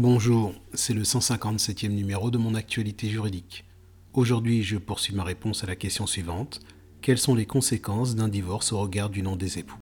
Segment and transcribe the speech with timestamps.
[0.00, 3.64] Bonjour, c'est le 157e numéro de mon actualité juridique.
[4.12, 6.60] Aujourd'hui, je poursuis ma réponse à la question suivante.
[7.02, 9.80] Quelles sont les conséquences d'un divorce au regard du nom des époux?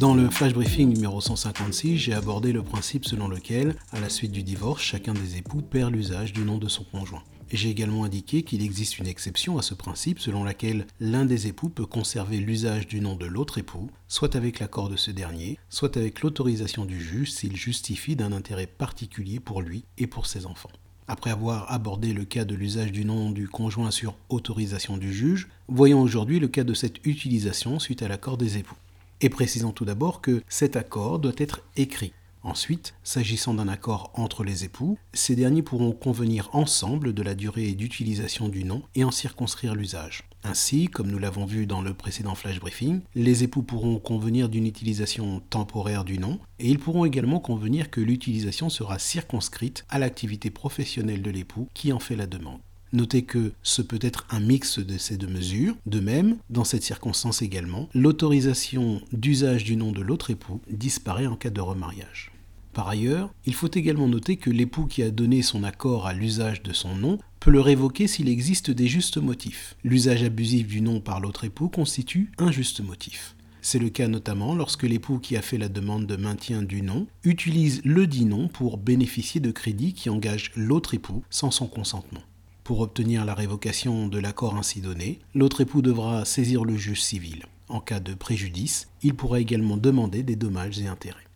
[0.00, 4.32] Dans le flash briefing numéro 156, j'ai abordé le principe selon lequel, à la suite
[4.32, 7.24] du divorce, chacun des époux perd l'usage du nom de son conjoint.
[7.50, 11.70] J'ai également indiqué qu'il existe une exception à ce principe selon laquelle l'un des époux
[11.70, 15.96] peut conserver l'usage du nom de l'autre époux, soit avec l'accord de ce dernier, soit
[15.96, 20.70] avec l'autorisation du juge s'il justifie d'un intérêt particulier pour lui et pour ses enfants.
[21.06, 25.48] Après avoir abordé le cas de l'usage du nom du conjoint sur autorisation du juge,
[25.68, 28.76] voyons aujourd'hui le cas de cette utilisation suite à l'accord des époux.
[29.22, 32.12] Et précisons tout d'abord que cet accord doit être écrit.
[32.42, 37.72] Ensuite, s'agissant d'un accord entre les époux, ces derniers pourront convenir ensemble de la durée
[37.72, 40.28] d'utilisation du nom et en circonscrire l'usage.
[40.44, 44.66] Ainsi, comme nous l'avons vu dans le précédent flash briefing, les époux pourront convenir d'une
[44.66, 50.50] utilisation temporaire du nom et ils pourront également convenir que l'utilisation sera circonscrite à l'activité
[50.50, 52.60] professionnelle de l'époux qui en fait la demande.
[52.92, 55.76] Notez que ce peut être un mix de ces deux mesures.
[55.86, 61.36] De même, dans cette circonstance également, l'autorisation d'usage du nom de l'autre époux disparaît en
[61.36, 62.32] cas de remariage.
[62.72, 66.62] Par ailleurs, il faut également noter que l'époux qui a donné son accord à l'usage
[66.62, 69.76] de son nom peut le révoquer s'il existe des justes motifs.
[69.82, 73.34] L'usage abusif du nom par l'autre époux constitue un juste motif.
[73.62, 77.06] C'est le cas notamment lorsque l'époux qui a fait la demande de maintien du nom
[77.24, 82.22] utilise le dit nom pour bénéficier de crédits qui engagent l'autre époux sans son consentement.
[82.68, 87.46] Pour obtenir la révocation de l'accord ainsi donné, l'autre époux devra saisir le juge civil.
[87.70, 91.26] En cas de préjudice, il pourra également demander des dommages et intérêts.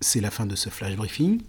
[0.00, 1.42] C'est la fin de ce flash briefing.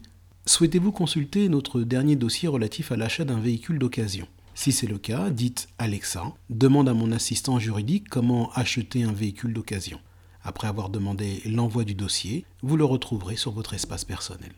[0.47, 4.27] Souhaitez-vous consulter notre dernier dossier relatif à l'achat d'un véhicule d'occasion?
[4.55, 9.53] Si c'est le cas, dites Alexa, demande à mon assistant juridique comment acheter un véhicule
[9.53, 9.99] d'occasion.
[10.41, 14.53] Après avoir demandé l'envoi du dossier, vous le retrouverez sur votre espace personnel.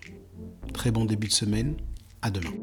[0.73, 1.75] Très bon début de semaine,
[2.21, 2.53] à demain.